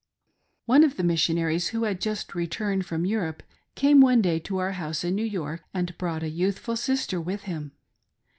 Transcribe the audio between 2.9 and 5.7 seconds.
Europe came one day to our house in New York,